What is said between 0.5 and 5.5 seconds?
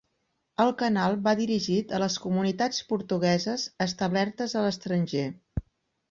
El canal va dirigit a les comunitats portugueses establertes a l'estranger.